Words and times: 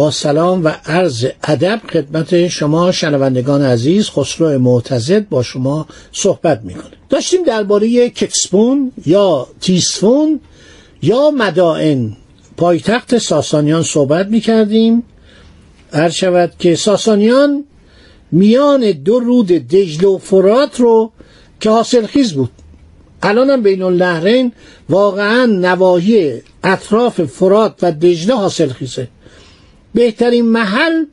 با 0.00 0.10
سلام 0.10 0.64
و 0.64 0.68
عرض 0.86 1.26
ادب 1.44 1.80
خدمت 1.92 2.48
شما 2.48 2.92
شنوندگان 2.92 3.62
عزیز 3.62 4.10
خسرو 4.10 4.58
معتزد 4.58 5.28
با 5.28 5.42
شما 5.42 5.86
صحبت 6.12 6.60
می‌کنه. 6.64 6.92
داشتیم 7.08 7.42
درباره 7.44 8.08
ککسپون 8.08 8.92
یا 9.06 9.46
تیسفون 9.60 10.40
یا 11.02 11.30
مدائن 11.30 12.16
پایتخت 12.56 13.18
ساسانیان 13.18 13.82
صحبت 13.82 14.26
می‌کردیم. 14.26 15.02
عرض 15.92 16.14
شود 16.14 16.52
که 16.58 16.74
ساسانیان 16.74 17.64
میان 18.32 18.92
دو 18.92 19.18
رود 19.18 19.46
دجله 19.46 20.08
و 20.08 20.18
فرات 20.18 20.80
رو 20.80 21.12
که 21.60 21.70
حاصل 21.70 22.06
خیز 22.06 22.32
بود. 22.32 22.50
الان 23.22 23.50
هم 23.50 23.62
بین 23.62 23.82
النهرین 23.82 24.52
واقعا 24.88 25.46
نواحی 25.46 26.42
اطراف 26.64 27.24
فرات 27.24 27.74
و 27.82 27.92
دجله 27.92 28.34
حاصل 28.34 28.68
خیزه 28.68 29.08
بهترین 29.94 30.44
محل 30.44 31.04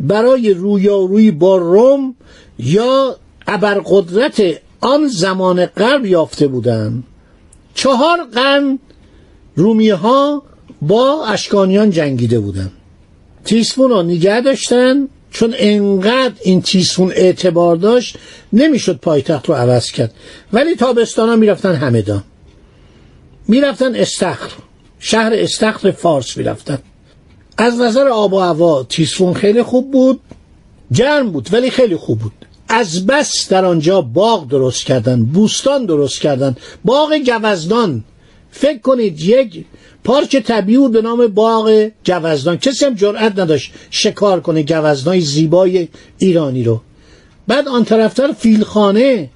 برای 0.00 0.54
رویارویی 0.54 1.30
با 1.30 1.56
روم 1.56 2.14
یا 2.58 3.16
ابرقدرت 3.46 4.42
آن 4.80 5.08
زمان 5.08 5.66
غرب 5.66 6.06
یافته 6.06 6.46
بودند. 6.46 7.04
چهار 7.74 8.24
قرن 8.24 8.78
رومی 9.56 9.90
ها 9.90 10.42
با 10.82 11.26
اشکانیان 11.26 11.90
جنگیده 11.90 12.40
بودند. 12.40 12.72
تیسفون 13.44 13.90
رو 13.90 14.02
نگه 14.02 14.40
داشتن 14.40 15.08
چون 15.30 15.54
انقدر 15.58 16.34
این 16.42 16.62
تیسفون 16.62 17.12
اعتبار 17.12 17.76
داشت 17.76 18.18
نمی‌شد 18.52 18.98
پایتخت 18.98 19.48
رو 19.48 19.54
عوض 19.54 19.90
کرد. 19.90 20.14
ولی 20.52 20.74
تابستان 20.74 21.28
ها 21.28 21.36
می‌رفتن 21.36 21.74
همدان 21.74 22.24
می‌رفتن 23.48 23.94
استخر. 23.94 24.50
شهر 24.98 25.32
استخر 25.34 25.90
فارس 25.90 26.36
می‌رفتن. 26.36 26.78
از 27.56 27.80
نظر 27.80 28.08
آب 28.08 28.32
و 28.32 28.38
هوا 28.38 28.82
تیسفون 28.82 29.34
خیلی 29.34 29.62
خوب 29.62 29.90
بود 29.90 30.20
گرم 30.94 31.30
بود 31.30 31.48
ولی 31.52 31.70
خیلی 31.70 31.96
خوب 31.96 32.18
بود. 32.18 32.32
از 32.68 33.06
بس 33.06 33.48
در 33.48 33.64
آنجا 33.64 34.00
باغ 34.00 34.48
درست 34.48 34.84
کردن 34.84 35.24
بوستان 35.24 35.86
درست 35.86 36.20
کردن 36.20 36.56
باغ 36.84 37.14
گوزدان 37.26 38.04
فکر 38.50 38.78
کنید 38.78 39.20
یک 39.20 39.64
پارک 40.04 40.36
طبیعی 40.36 40.78
بود 40.78 40.92
به 40.92 41.02
نام 41.02 41.26
باغ 41.26 41.90
گوزدان 42.06 42.56
کسی 42.56 42.84
هم 42.84 42.94
جرأت 42.94 43.38
نداشت 43.38 43.72
شکار 43.90 44.40
کنه 44.40 44.62
گوزدان 44.62 45.20
زیبای 45.20 45.88
ایرانی 46.18 46.64
رو. 46.64 46.80
بعد 47.48 47.68
آن 47.68 47.84
طرفتر 47.84 48.32
فیلخانه 48.32 49.30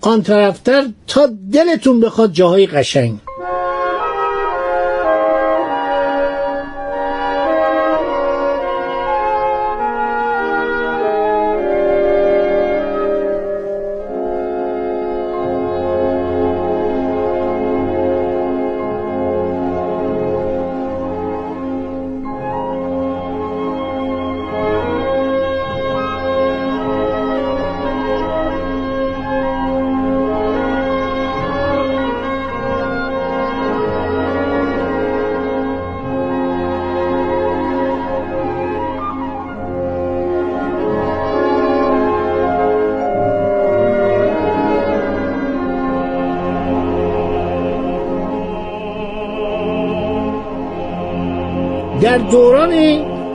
آن 0.00 0.22
طرفتر 0.22 0.86
تا 1.06 1.30
دلتون 1.52 2.00
بخواد 2.00 2.32
جاهای 2.32 2.66
قشنگ. 2.66 3.18
در 52.14 52.20
دوران 52.20 52.72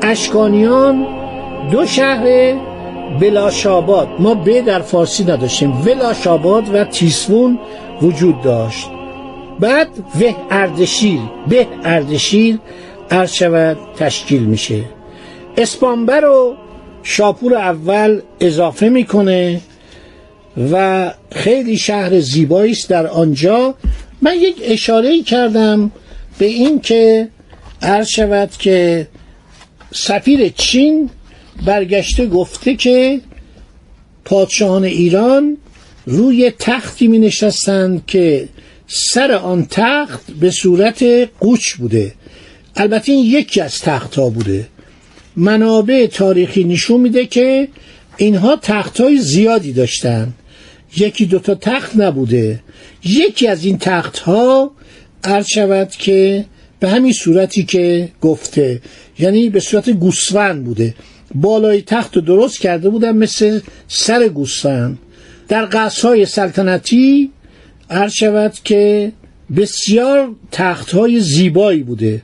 اشکانیان 0.02 1.08
دو 1.72 1.86
شهر 1.86 2.56
بلاشاباد. 3.20 4.08
ما 4.20 4.34
به 4.34 4.62
در 4.62 4.80
فارسی 4.80 5.24
نداشتیم. 5.24 5.82
ولاشاباد 5.82 6.64
و 6.74 6.84
تیسفون 6.84 7.60
وجود 8.02 8.42
داشت. 8.42 8.90
بعد 9.60 9.88
به 10.20 10.36
اردشیر 10.52 11.20
به 11.48 11.68
اردشیر 11.84 12.60
عرض 13.12 13.44
تشکیل 13.98 14.44
میشه. 14.44 14.84
اسپانبر 15.58 16.22
رو 16.22 16.56
شاپور 17.04 17.56
اول 17.56 18.22
اضافه 18.40 18.90
می‌کنه 18.90 19.62
و 20.72 21.12
خیلی 21.32 21.78
شهر 21.78 22.20
زیبایی 22.20 22.72
است 22.72 22.90
در 22.90 23.08
آنجا. 23.08 23.76
من 24.22 24.36
یک 24.36 24.56
اشاره 24.64 25.22
کردم 25.24 25.92
به 26.38 26.46
این 26.46 26.80
که 26.80 27.28
عرض 27.82 28.08
شود 28.08 28.52
که 28.52 29.08
سفیر 29.94 30.50
چین 30.50 31.10
برگشته 31.66 32.26
گفته 32.26 32.76
که 32.76 33.22
پادشاهان 34.26 34.84
ایران 34.84 35.58
روی 36.06 36.52
تختی 36.60 37.08
می 37.08 37.20
نشستند 37.20 38.06
که 38.08 38.50
سر 38.88 39.32
آن 39.32 39.68
تخت 39.70 40.32
به 40.32 40.52
صورت 40.52 41.04
قوچ 41.40 41.74
بوده. 41.74 42.14
البته 42.76 43.12
این 43.12 43.26
یکی 43.26 43.62
از 43.62 43.80
تخت 43.80 44.16
ها 44.16 44.30
بوده. 44.30 44.68
منابع 45.36 46.08
تاریخی 46.08 46.64
نشون 46.64 47.02
میده 47.02 47.26
که 47.26 47.68
اینها 48.18 48.56
تخت 48.62 49.02
های 49.02 49.18
زیادی 49.18 49.74
داشتن 49.74 50.34
یکی 50.98 51.26
دوتا 51.26 51.56
تخت 51.56 51.96
نبوده. 51.96 52.60
یکی 53.04 53.48
از 53.48 53.66
این 53.66 53.78
تخت 53.78 54.20
ها 54.20 54.72
عرض 55.24 55.48
شود 55.48 55.90
که 55.90 56.46
به 56.80 56.90
همین 56.90 57.14
صورتی 57.14 57.64
که 57.64 58.10
گفته 58.22 58.82
یعنی 59.20 59.50
به 59.50 59.60
صورت 59.60 59.90
گوسفند 59.90 60.64
بوده. 60.64 60.96
بالای 61.36 61.82
تخت 61.82 62.16
رو 62.16 62.22
درست 62.22 62.60
کرده 62.60 62.90
بودن 62.90 63.18
مثل 63.18 63.60
سر 63.88 64.28
گوسفند. 64.28 65.00
در 65.48 65.68
قصرهای 65.72 66.26
سلطنتی 66.26 67.32
عرض 67.90 68.14
شود 68.14 68.54
که 68.64 69.12
بسیار 69.58 70.36
تخت 70.52 70.92
های 70.92 71.20
زیبایی 71.20 71.84
بوده. 71.84 72.22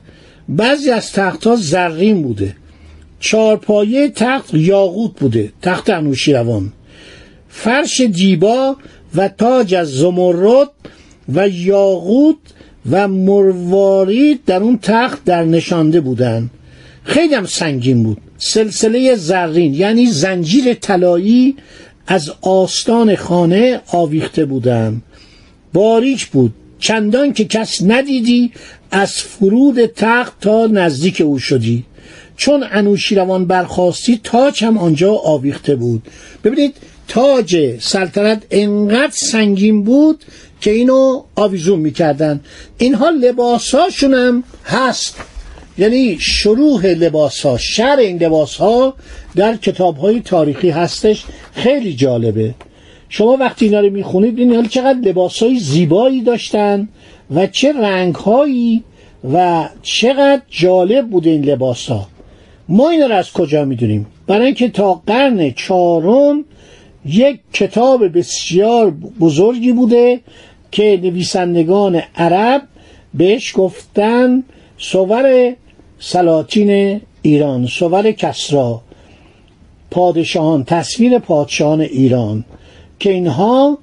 بعضی 0.48 0.90
از 0.90 1.12
تخت 1.12 1.46
ها 1.46 1.56
زرین 1.56 2.22
بوده. 2.22 2.56
چارپایه 3.20 4.08
تخت 4.08 4.54
یاقوت 4.54 5.12
بوده 5.20 5.52
تخت 5.62 5.90
انوشیروان. 5.90 6.72
فرش 7.48 8.00
دیبا 8.00 8.76
و 9.14 9.28
تاج 9.28 9.74
از 9.74 9.88
زمرد 9.88 10.70
و 11.34 11.48
یاقوت 11.48 12.36
و 12.90 13.08
مروارید 13.08 14.44
در 14.44 14.62
اون 14.62 14.78
تخت 14.82 15.24
در 15.24 15.44
نشانده 15.44 16.00
بودن. 16.00 16.50
خیلی 17.04 17.34
هم 17.34 17.46
سنگین 17.46 18.02
بود. 18.02 18.18
سلسله 18.38 19.14
زرین 19.14 19.74
یعنی 19.74 20.06
زنجیر 20.06 20.74
طلایی 20.74 21.56
از 22.06 22.32
آستان 22.40 23.16
خانه 23.16 23.80
آویخته 23.92 24.44
بودن. 24.44 25.02
باریک 25.72 26.26
بود. 26.26 26.54
چندان 26.78 27.32
که 27.32 27.44
کس 27.44 27.82
ندیدی 27.82 28.52
از 28.90 29.12
فرود 29.12 29.86
تخت 29.86 30.40
تا 30.40 30.66
نزدیک 30.66 31.20
او 31.20 31.38
شدی. 31.38 31.84
چون 32.36 32.64
انوشیروان 32.70 33.44
برخواستی 33.46 34.20
تاج 34.24 34.64
هم 34.64 34.78
آنجا 34.78 35.14
آویخته 35.14 35.76
بود. 35.76 36.02
ببینید 36.44 36.74
تاج 37.08 37.78
سلطنت 37.80 38.42
انقدر 38.50 39.12
سنگین 39.12 39.82
بود 39.82 40.24
که 40.60 40.70
اینو 40.70 41.22
آویزون 41.36 41.78
می‌کردن. 41.78 42.40
اینها 42.78 43.10
لباساشون 43.10 44.14
هم 44.14 44.44
هست. 44.64 45.16
یعنی 45.78 46.18
شروع 46.20 46.86
لباس 46.86 47.46
ها 47.46 47.58
شر 47.58 47.96
این 47.98 48.22
لباس 48.22 48.56
ها 48.56 48.94
در 49.36 49.56
کتاب 49.56 49.96
های 49.96 50.20
تاریخی 50.20 50.70
هستش. 50.70 51.24
خیلی 51.52 51.94
جالبه. 51.94 52.54
شما 53.08 53.36
وقتی 53.36 53.64
اینا 53.64 53.80
رو 53.80 53.90
می‌خونید 53.90 54.34
ببینید 54.34 54.68
چقدر 54.68 54.98
لباسهای 54.98 55.58
زیبایی 55.58 56.20
داشتن 56.20 56.88
و 57.34 57.46
چه 57.46 57.72
رنگهایی 57.72 58.84
و 59.32 59.68
چقدر 59.82 60.42
جالب 60.50 61.08
بوده 61.08 61.30
این 61.30 61.44
لباس 61.44 61.86
ها 61.86 62.08
ما 62.68 62.90
این 62.90 63.02
رو 63.02 63.14
از 63.14 63.32
کجا 63.32 63.64
می‌دونیم؟ 63.64 64.06
برای 64.26 64.46
اینکه 64.46 64.68
تا 64.68 65.02
قرن 65.06 65.50
چهارم 65.50 66.44
یک 67.06 67.40
کتاب 67.52 68.18
بسیار 68.18 68.90
بزرگی 69.20 69.72
بوده 69.72 70.20
که 70.72 71.00
نویسندگان 71.02 72.02
عرب 72.16 72.62
بهش 73.14 73.52
گفتن 73.56 74.42
سور 74.78 75.54
سلاطین 75.98 77.00
ایران 77.22 77.66
سور 77.66 78.12
کسرا 78.12 78.82
پادشاهان 79.90 80.64
تصویر 80.64 81.18
پادشاهان 81.18 81.80
ایران 81.80 82.44
که 82.98 83.10
اینها 83.12 83.78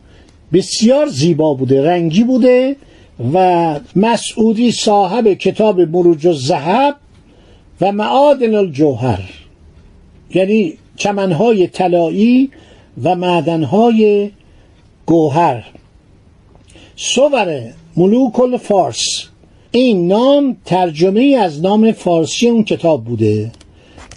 بسیار 0.53 1.07
زیبا 1.07 1.53
بوده 1.53 1.83
رنگی 1.89 2.23
بوده 2.23 2.75
و 3.33 3.79
مسعودی 3.95 4.71
صاحب 4.71 5.33
کتاب 5.33 5.81
مروج 5.81 6.27
الذهب 6.27 6.95
و 7.81 7.91
معادن 7.91 8.55
الجوهر 8.55 9.21
یعنی 10.33 10.73
چمنهای 10.95 11.67
طلایی 11.67 12.49
و 13.03 13.15
معدنهای 13.15 14.31
گوهر. 15.05 15.63
سور 16.95 17.63
ملوک 17.97 18.39
الفارس. 18.39 19.27
این 19.71 20.07
نام 20.07 20.57
ترجمه 20.65 21.37
از 21.41 21.61
نام 21.61 21.91
فارسی 21.91 22.47
اون 22.47 22.63
کتاب 22.63 23.03
بوده. 23.03 23.51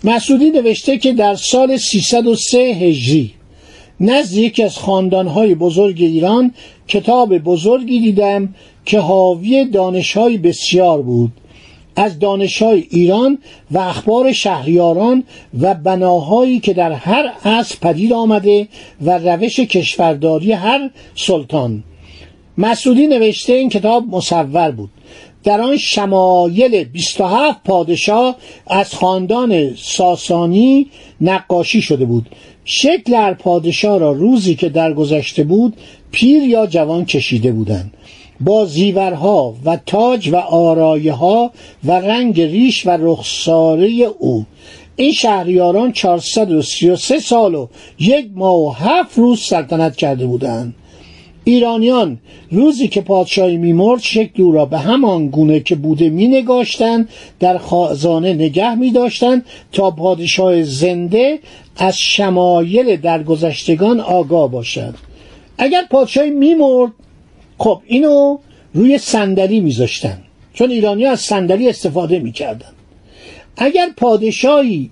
مسعودی 0.05 0.50
نوشته 0.50 0.99
که 0.99 1.12
در 1.12 1.34
سال 1.34 1.76
303 1.76 2.58
هجری 2.58 3.32
نزد 4.00 4.32
یکی 4.37 4.62
از 4.62 4.79
خاندانهای 4.79 5.55
بزرگ 5.55 5.96
ایران 5.99 6.55
کتاب 6.88 7.38
بزرگی 7.38 8.00
دیدم 8.00 8.55
که 8.84 9.00
حاوی 9.00 9.64
دانشهای 9.64 10.38
بسیار 10.38 11.02
بود. 11.02 11.32
از 11.96 12.19
دانشهای 12.19 12.87
ایران 12.90 13.38
و 13.70 13.78
اخبار 13.78 14.32
شهریاران 14.32 15.25
و 15.60 15.75
بناهایی 15.75 16.60
که 16.60 16.75
در 16.75 16.93
هر 16.93 17.32
عصر 17.44 17.76
پدید 17.82 18.12
آمده 18.12 18.69
و 19.02 19.19
روش 19.19 19.60
کشورداری 19.60 20.52
هر 20.52 20.90
سلطان. 21.14 21.84
مسعودی 22.58 23.06
نوشته 23.06 23.52
این 23.52 23.69
کتاب 23.69 24.04
مصور 24.08 24.70
بود. 24.70 24.90
در 25.44 25.60
آن 25.60 25.76
شمایل 25.76 26.84
27 26.84 27.62
پادشاه 27.64 28.37
از 28.66 28.94
خاندان 28.94 29.75
ساسانی 29.76 30.87
نقاشی 31.20 31.82
شده 31.82 32.04
بود. 32.04 32.26
شکل 32.64 33.14
هر 33.14 33.34
پادشاه 33.34 33.98
را 33.98 34.12
روزی 34.12 34.54
که 34.54 34.69
درگذشته 34.69 35.44
بود 35.44 35.76
پیر 36.12 36.43
یا 36.43 36.66
جوان 36.66 37.04
کشیده 37.04 37.52
بودند. 37.52 37.93
با 38.41 38.65
زیورها 38.65 39.55
و 39.65 39.79
تاج 39.87 40.29
و 40.29 40.37
آرایه 40.37 41.12
ها 41.12 41.50
و 41.85 41.93
رنگ 41.93 42.41
ریش 42.41 42.87
و 42.87 42.91
رخساره 42.91 43.88
او. 44.19 44.44
این 44.97 45.12
شهریاران 45.12 45.93
433 45.93 47.21
سال 47.21 47.55
و 47.55 47.67
یک 47.99 48.29
ماه 48.35 48.61
و 48.61 48.71
هفت 48.71 49.19
روز 49.19 49.41
سلطنت 49.41 49.97
کرده 49.97 50.27
بودند. 50.27 50.75
ایرانیان 51.44 52.19
روزی 52.50 52.88
که 52.88 53.00
پادشاهی 53.00 53.56
میمرد 53.56 54.00
شکل 54.00 54.43
او 54.43 54.53
را 54.53 54.65
به 54.65 54.79
همان 54.79 55.29
گونه 55.29 55.61
که 55.61 55.75
بوده 55.75 56.11
مینگاشتند 56.11 57.09
در 57.41 57.59
خازانه 57.59 58.35
نگه 58.35 58.75
می 58.75 58.91
داشتند 58.91 59.44
تا 59.73 59.91
پادشاه 59.91 60.62
زنده 60.62 61.39
از 61.77 61.99
شمایل 61.99 62.97
درگذشتگان 62.97 64.00
آگاه 64.00 64.50
باشد. 64.50 64.94
اگر 65.59 65.82
پادشاهی 65.91 66.31
میمرد 66.31 66.93
خب 67.58 67.82
اینو 67.87 68.38
روی 68.75 68.99
صندلی 68.99 69.61
میذاشتن. 69.61 70.23
چون 70.55 70.70
ایرانی 70.70 71.05
از 71.05 71.20
صندلی 71.20 71.69
استفاده 71.69 72.19
می‌کردن. 72.19 72.73
اگر 73.56 73.88
پادشاهی 73.97 74.91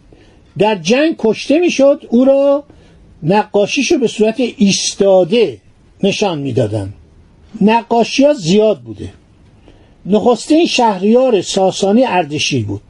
در 0.58 0.74
جنگ 0.74 1.14
کشته 1.18 1.58
می‌شد 1.58 2.06
او 2.10 2.24
را 2.24 2.64
نقاشیشو 3.22 3.98
به 3.98 4.06
صورت 4.06 4.40
ایستاده 4.56 5.58
نشان 6.02 6.38
می‌دادن. 6.38 6.92
نقاشی 7.60 8.24
ها 8.24 8.34
زیاد 8.34 8.80
بوده. 8.80 9.12
نخستین 10.06 10.66
شهریار 10.66 11.42
ساسانی 11.42 12.04
اردشیر 12.04 12.64
بود. 12.64 12.80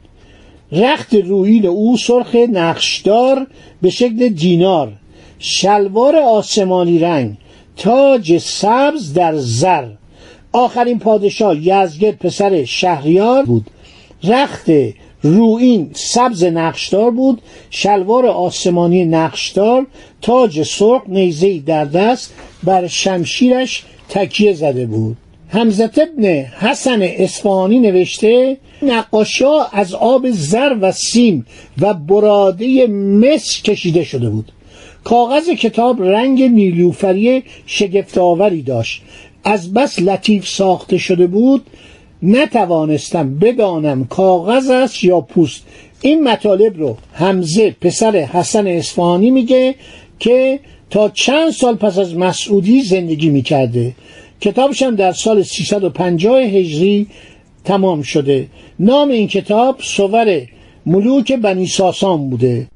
رخت 0.71 1.13
رویل 1.13 1.65
او 1.65 1.97
سرخ 1.97 2.35
نقشدار 2.35 3.47
به 3.81 3.89
شکل 3.89 4.29
دینار. 4.29 4.93
شلوار 5.39 6.15
آسمانی 6.15 6.99
رنگ. 6.99 7.37
تاج 7.77 8.37
سبز 8.37 9.13
در 9.13 9.37
زر. 9.37 9.87
آخرین 10.51 10.99
پادشاه 10.99 11.57
یزگرد 11.57 12.17
پسر 12.17 12.63
شهریار 12.63 13.45
بود. 13.45 13.65
رخت 14.23 14.65
روین 15.21 15.89
سبز 15.93 16.43
نقشدار 16.43 17.11
بود. 17.11 17.41
شلوار 17.69 18.25
آسمانی 18.25 19.05
نقشدار. 19.05 19.85
تاج 20.21 20.63
سرخ 20.63 21.01
نیزه 21.07 21.59
در 21.59 21.85
دست. 21.85 22.33
بر 22.63 22.87
شمشیرش 22.87 23.83
تکیه 24.09 24.53
زده 24.53 24.85
بود. 24.85 25.17
همزت 25.49 25.99
ابن 25.99 26.25
حسن 26.59 26.99
اسفانی 27.01 27.79
نوشته 27.79 28.57
نقاشی 28.81 29.45
از 29.71 29.93
آب 29.93 30.31
زر 30.31 30.77
و 30.81 30.91
سیم 30.91 31.45
و 31.81 31.93
براده 31.93 32.87
مس 32.87 33.61
کشیده 33.61 34.03
شده 34.03 34.29
بود. 34.29 34.51
کاغذ 35.03 35.49
کتاب 35.49 36.03
رنگ 36.03 36.43
نیلوفری 36.43 37.43
شگفتآوری 37.65 38.61
داشت. 38.61 39.01
از 39.43 39.73
بس 39.73 39.99
لطیف 39.99 40.47
ساخته 40.47 40.97
شده 40.97 41.27
بود 41.27 41.65
نتوانستم 42.23 43.39
بدانم 43.39 44.05
کاغذ 44.05 44.69
است 44.69 45.03
یا 45.03 45.21
پوست. 45.21 45.63
این 46.01 46.23
مطالب 46.23 46.79
رو 46.79 46.97
حمزه 47.13 47.75
پسر 47.81 48.15
حسن 48.15 48.67
اصفهانی 48.67 49.31
میگه 49.31 49.75
که 50.19 50.59
تا 50.89 51.09
چند 51.09 51.51
سال 51.51 51.75
پس 51.75 51.97
از 51.97 52.17
مسعودی 52.17 52.81
زندگی 52.81 53.29
می‌کرده. 53.29 53.93
کتابش 54.41 54.83
هم 54.83 54.95
در 54.95 55.11
سال 55.11 55.43
350 55.43 56.39
هجری 56.39 57.07
تمام 57.63 58.01
شده. 58.01 58.47
نام 58.79 59.09
این 59.09 59.27
کتاب 59.27 59.75
سور 59.81 60.41
ملوک 60.85 61.31
بنی 61.31 61.67
ساسان 61.67 62.29
بوده. 62.29 62.67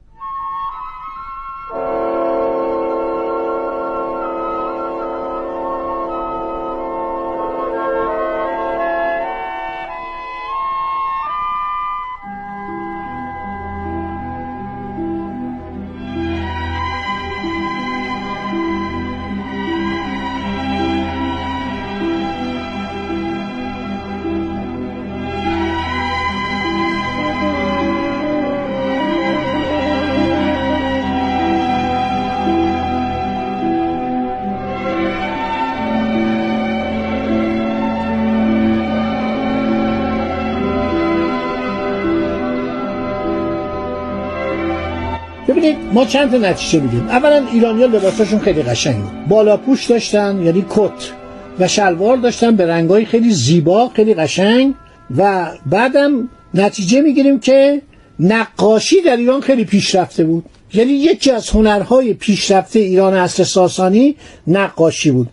ما 46.00 46.06
چند 46.06 46.32
تا 46.32 46.38
نتیجه 46.38 46.80
میگیم 46.80 47.08
اولا 47.10 47.48
ایرانیا 47.54 47.86
لباساشون 47.86 48.40
خیلی 48.40 48.62
قشنگ. 48.62 49.04
بالا 49.28 49.58
پوش 49.58 49.86
داشتن 49.86 50.42
یعنی 50.46 50.66
کت. 50.70 51.12
و 51.60 51.68
شلوار 51.68 52.18
داشتن 52.18 52.56
به 52.56 52.66
رنگای 52.66 53.06
خیلی 53.06 53.32
زیبا 53.32 53.90
خیلی 53.90 54.14
قشنگ. 54.14 54.74
و 55.18 55.52
بعدم 55.66 56.30
نتیجه 56.54 57.02
می‌گیریم 57.02 57.40
که 57.40 57.82
نقاشی 58.20 59.02
در 59.02 59.18
ایران 59.18 59.42
خیلی 59.42 59.66
پیشرفته 59.66 60.24
بود. 60.24 60.46
یعنی 60.74 60.92
یکی 60.92 61.32
از 61.32 61.50
هنرهای 61.50 62.14
پیشرفته 62.14 62.80
ایران 62.80 63.14
عصر 63.14 63.44
ساسانی 63.44 64.16
نقاشی 64.48 65.12
بود. 65.12 65.30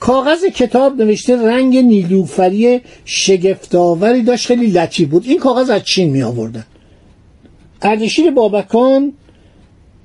کاغذ 0.00 0.44
کتاب 0.44 1.02
نوشته 1.02 1.36
رنگ 1.36 1.76
نیلوفری 1.76 2.80
شگفتآوری 3.04 4.22
داشت 4.22 4.46
خیلی 4.46 4.66
لطیف 4.66 5.08
بود. 5.08 5.24
این 5.26 5.38
کاغذ 5.38 5.70
از 5.70 5.84
چین 5.84 6.10
می 6.10 6.22
آوردن 6.22 6.64
اردشیر 7.82 8.30
بابکان 8.30 9.12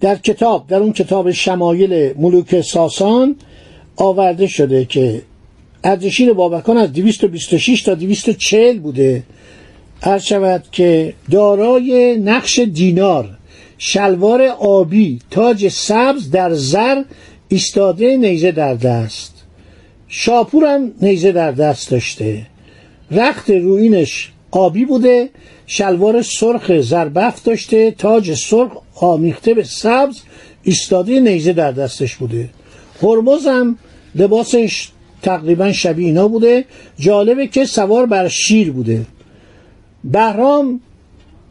در 0.02 0.16
کتاب 0.16 0.68
در 0.68 0.78
اون 0.78 0.94
کتاب 0.94 1.32
شمایل 1.32 2.14
ملوک 2.18 2.62
ساسان 2.62 3.36
آورده 3.96 4.48
شده 4.48 4.86
که 4.86 5.22
اردشیر 5.84 6.34
بابکان 6.34 6.78
از 6.78 6.94
226 6.94 7.82
تا 7.82 7.94
240 7.94 8.80
بوده. 8.80 9.24
هر 10.02 10.20
شود 10.20 10.64
که 10.72 11.14
دارای 11.32 12.18
نقش 12.18 12.60
دینار 12.60 13.30
شلوار 13.78 14.42
آبی 14.60 15.20
تاج 15.32 15.68
سبز 15.68 16.32
در 16.32 16.54
زر 16.54 17.04
ایستاده 17.48 18.18
نیزه 18.18 18.52
در 18.52 18.74
دست. 18.74 19.34
شاپور 20.08 20.66
هم 20.66 20.92
نیزه 21.02 21.32
در 21.32 21.52
دست 21.52 21.92
داشته. 21.92 22.46
رخت 23.12 23.50
روینش 23.50 24.32
آبی 24.52 24.86
بوده 24.86 25.30
شلوار 25.68 26.22
سرخ 26.22 26.82
زربفت 26.82 27.44
داشته 27.46 27.92
تاج 27.92 28.34
سرخ 28.34 28.72
آمیخته 28.96 29.54
به 29.54 29.64
سبز 29.64 30.22
ایستاده 30.64 31.20
نیزه 31.20 31.54
در 31.54 31.72
دستش 31.72 32.16
بوده. 32.16 32.50
هرمز 33.04 33.48
هم 33.48 33.78
لباسش 34.16 34.90
تقریبا 35.22 35.72
شبیه 35.72 36.08
اینا 36.08 36.28
بوده. 36.28 36.66
جالبه 37.00 37.48
که 37.48 37.66
سوار 37.66 38.06
بر 38.06 38.28
شیر 38.28 38.72
بوده. 38.72 39.06
بهرام 40.04 40.80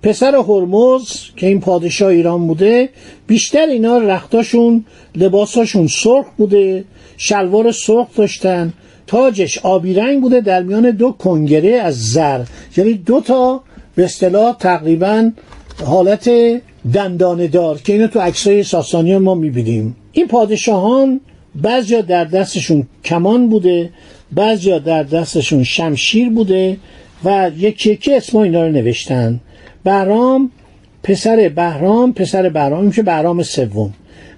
پسر 0.02 0.34
هرمز 0.34 1.20
که 1.36 1.46
این 1.46 1.60
پادشاه 1.60 2.08
ایران 2.08 2.46
بوده 2.46 2.88
بیشتر 3.26 3.66
اینا 3.66 3.98
رختاشون 3.98 4.84
لباساشون 5.14 5.86
سرخ 5.86 6.26
بوده 6.36 6.84
شلوار 7.16 7.72
سرخ 7.72 8.06
داشتن 8.16 8.72
تاجش 9.06 9.58
آبی 9.58 9.94
رنگ 9.94 10.20
بوده 10.22 10.40
در 10.40 10.62
میان 10.62 10.90
دو 10.90 11.12
کنگره 11.12 11.76
از 11.76 12.04
زر. 12.04 12.44
یعنی 12.76 12.94
دو 12.94 13.20
تا 13.20 13.62
به 13.94 14.04
اصطلاح 14.04 14.56
تقریبا 14.56 15.30
حالت 15.84 16.30
دندانه 16.92 17.46
دار 17.46 17.78
که 17.78 17.92
اینو 17.92 18.06
تو 18.06 18.20
عکسای 18.20 18.62
ساسانیان 18.62 19.22
ما 19.22 19.34
می‌بینیم. 19.34 19.96
این 20.12 20.28
پادشاهان 20.28 21.20
بعضیا 21.54 22.00
در 22.00 22.24
دستشون 22.24 22.86
کمان 23.04 23.48
بوده 23.48 23.90
بعضیا 24.32 24.78
در 24.78 25.02
دستشون 25.02 25.64
شمشیر 25.64 26.30
بوده 26.30 26.76
و 27.24 27.50
یکی 27.58 27.90
یکی 27.90 28.14
اسم 28.14 28.38
اینا 28.38 28.66
رو 28.66 28.72
نوشتن. 28.72 29.40
بهرام 29.84 30.50
پسر 31.02 31.52
بهرام 31.56 32.12
پسر 32.12 32.48
بهرام 32.48 32.84
میشه 32.84 33.02
بهرام 33.02 33.42
سوم. 33.42 33.94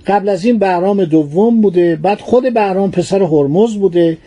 قبل 0.06 0.28
از 0.28 0.44
این 0.44 0.58
بهرام 0.58 1.04
دوم 1.04 1.60
بوده 1.60 1.96
بعد 1.96 2.20
خود 2.20 2.54
بهرام 2.54 2.90
پسر 2.90 3.22
هرمز 3.22 3.74
بوده 3.74 4.18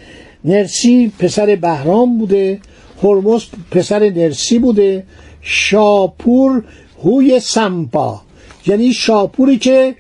نرسی 0.45 1.11
پسر 1.19 1.55
بهرام 1.55 2.17
بوده 2.17 2.59
هرمز 3.03 3.43
پسر 3.71 4.09
نرسی 4.09 4.59
بوده 4.59 5.03
شاپور 5.41 6.63
هوی 7.03 7.39
سمپا. 7.39 8.22
یعنی 8.65 8.94
شاپوری 8.94 9.58
که 9.58 9.96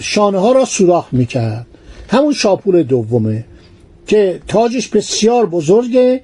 شانه 0.00 0.38
ها 0.38 0.52
را 0.52 0.64
سوراخ 0.64 1.06
می‌کرد. 1.12 1.66
همون 2.08 2.32
شاپور 2.32 2.82
دومه 2.82 3.44
که 4.06 4.40
تاجش 4.48 4.88
بسیار 4.88 5.46
بزرگه 5.46 6.20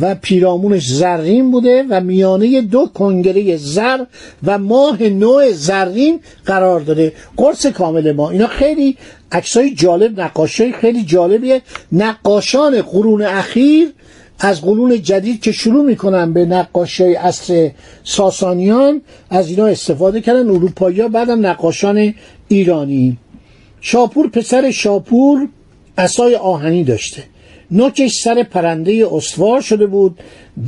و 0.00 0.14
پیرامونش 0.14 0.86
زرین 0.86 1.50
بوده 1.50 1.84
و 1.90 2.00
میانه 2.00 2.60
دو 2.60 2.86
کنگره 2.94 3.56
زر 3.56 4.04
و 4.44 4.58
ماه 4.58 5.02
نوع 5.02 5.52
زرین 5.52 6.20
قرار 6.46 6.80
داره 6.80 7.12
قرص 7.36 7.66
کامل 7.66 8.12
ما. 8.12 8.30
اینا 8.30 8.46
خیلی 8.46 8.96
عکسای 9.32 9.74
جالب 9.74 10.20
نقاشای 10.20 10.72
خیلی 10.72 11.04
جالبیه. 11.04 11.62
نقاشان 11.92 12.82
قرون 12.82 13.22
اخیر 13.22 13.88
از 14.38 14.62
قرون 14.62 15.02
جدید 15.02 15.40
که 15.42 15.52
شروع 15.52 15.84
می‌کنن 15.84 16.32
به 16.32 16.44
نقاشی 16.44 17.14
عصر 17.14 17.70
ساسانیان 18.04 19.00
از 19.30 19.48
اینا 19.50 19.66
استفاده 19.66 20.20
کردن 20.20 20.50
اروپایی 20.50 21.08
بعدم 21.08 21.46
نقاشان 21.46 22.14
ایرانی. 22.48 23.18
شاپور 23.80 24.28
پسر 24.28 24.70
شاپور 24.70 25.48
اسای 25.98 26.34
آهنی 26.34 26.84
داشته. 26.84 27.22
نوکش 27.70 28.12
سر 28.24 28.42
پرنده 28.42 29.08
استوار 29.12 29.60
شده 29.60 29.86
بود. 29.86 30.18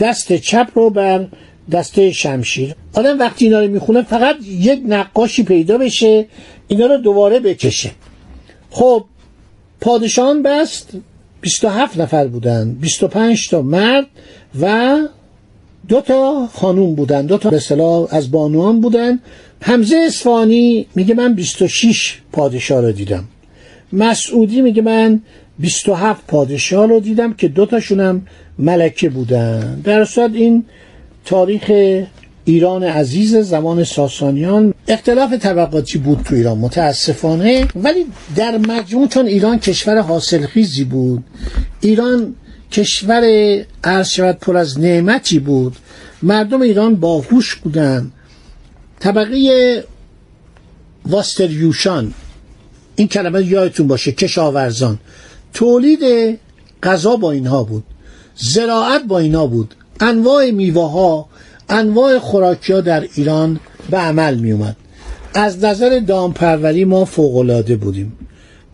دست 0.00 0.32
چپ 0.32 0.68
رو 0.74 0.90
بر 0.90 1.26
دسته 1.72 2.12
شمشیر. 2.12 2.74
آدم 2.94 3.18
وقتی 3.18 3.44
اینا 3.44 3.60
رو 3.60 3.68
می‌خونه 3.68 4.02
فقط 4.02 4.36
یک 4.42 4.82
نقاشی 4.86 5.42
پیدا 5.42 5.78
بشه 5.78 6.26
اینا 6.68 6.86
رو 6.86 6.96
دوباره 6.96 7.40
بکشه. 7.40 7.90
خب 8.70 9.04
پادشاهان 9.80 10.42
بست. 10.42 10.90
27 11.40 11.98
نفر 11.98 12.26
بودن. 12.26 12.72
25 12.74 13.48
تا 13.48 13.62
مرد 13.62 14.06
و 14.60 14.96
دو 15.88 16.00
تا 16.00 16.46
خانوم 16.46 16.94
بودن. 16.94 17.26
دو 17.26 17.38
تا 17.38 17.50
به 17.50 17.60
از 18.10 18.30
بانوان 18.30 18.80
بودن. 18.80 19.18
حمزه 19.60 19.96
اصفهانی 20.06 20.86
میگه 20.94 21.14
من 21.14 21.34
26 21.34 22.20
پادشاه 22.32 22.80
رو 22.80 22.92
دیدم. 22.92 23.24
مسعودی 23.92 24.60
میگه 24.60 24.82
من 24.82 25.20
27 25.58 26.26
پادشاه 26.26 26.86
رو 26.86 27.00
دیدم 27.00 27.32
که 27.32 27.48
دوتاشونم 27.48 28.26
ملکه 28.58 29.08
بودن. 29.08 29.80
در 29.84 30.04
صورت 30.04 30.30
این 30.34 30.64
تاریخ 31.24 31.70
ایران 32.48 32.84
عزیز 32.84 33.36
زمان 33.36 33.84
ساسانیان. 33.84 34.74
اختلاف 34.88 35.32
طبقاتی 35.32 35.98
بود 35.98 36.22
تو 36.24 36.34
ایران 36.34 36.58
متاسفانه. 36.58 37.68
ولی 37.76 38.06
در 38.36 38.58
مجموع 38.58 39.08
چون 39.08 39.26
ایران 39.26 39.58
کشور 39.58 40.00
حاصلخیزی 40.00 40.84
بود. 40.84 41.24
ایران 41.80 42.34
کشور 42.72 43.22
عرض 43.84 44.08
شود 44.08 44.38
پر 44.38 44.56
از 44.56 44.80
نعمتی 44.80 45.38
بود. 45.38 45.76
مردم 46.22 46.62
ایران 46.62 46.94
باهوش 46.94 47.54
بودن. 47.54 48.12
طبقه 49.00 49.84
واستریوشان 51.06 52.14
این 52.96 53.08
کلمه 53.08 53.46
یادتون 53.46 53.86
باشه 53.86 54.12
کشاورزان. 54.12 54.98
تولید 55.54 56.38
غذا 56.82 57.16
با 57.16 57.30
اینها 57.32 57.64
بود. 57.64 57.84
زراعت 58.36 59.04
با 59.04 59.18
اینها 59.18 59.46
بود. 59.46 59.74
انواع 60.00 60.50
میوه 60.50 60.90
ها 60.90 61.28
انواع 61.68 62.18
خوراکی 62.18 62.72
ها 62.72 62.80
در 62.80 63.08
ایران 63.14 63.60
به 63.90 63.96
عمل 63.96 64.34
می 64.34 64.52
اومد 64.52 64.76
از 65.34 65.64
نظر 65.64 65.98
دامپروری 65.98 66.84
ما 66.84 67.04
فوقلاده 67.04 67.76
بودیم. 67.76 68.12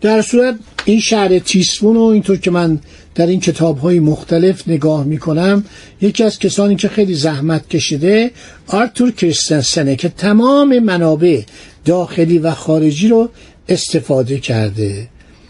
در 0.01 0.21
صورت 0.21 0.55
این 0.85 0.99
شهر 0.99 1.39
تیسفون 1.39 1.97
و 1.97 2.01
اینطور 2.01 2.37
که 2.37 2.51
من 2.51 2.79
در 3.15 3.27
این 3.27 3.39
کتاب 3.39 3.77
های 3.77 3.99
مختلف 3.99 4.67
نگاه 4.67 5.03
می 5.03 5.17
کنم 5.17 5.65
یکی 6.01 6.23
از 6.23 6.39
کسانی 6.39 6.75
که 6.75 6.87
خیلی 6.87 7.13
زحمت 7.13 7.69
کشیده 7.69 8.31
آرتور 8.67 9.11
کریستنسنه 9.11 9.95
که 9.95 10.09
تمام 10.09 10.79
منابع 10.79 11.41
داخلی 11.85 12.39
و 12.39 12.51
خارجی 12.51 13.07
رو 13.07 13.29
استفاده 13.69 14.39
کرده. 14.39 15.07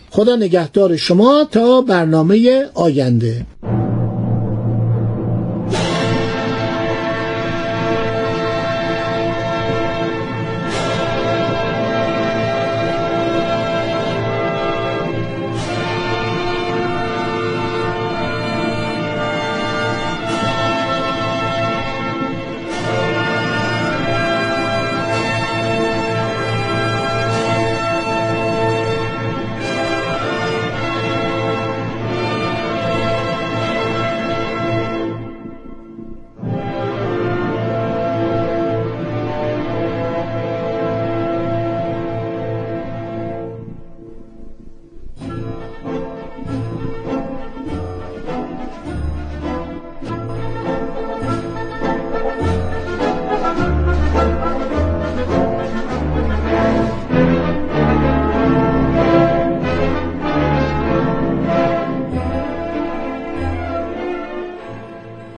خدا 0.10 0.36
نگهدار 0.36 0.96
شما 0.96 1.48
تا 1.52 1.82
برنامه 1.82 2.66
آینده. 2.74 3.46